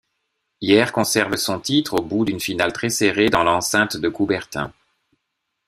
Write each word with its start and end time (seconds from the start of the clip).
Hyères 0.61 0.93
conserve 0.93 1.35
son 1.35 1.59
titre 1.59 1.93
au 1.93 2.01
bout 2.01 2.25
d'une 2.25 2.39
finale 2.39 2.73
très 2.73 2.89
serrée 2.89 3.29
dans 3.29 3.43
l'enceinte 3.43 3.97
de 3.97 4.09
Coubertin. 4.09 4.73